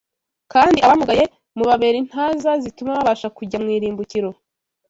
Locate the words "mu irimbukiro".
3.63-4.29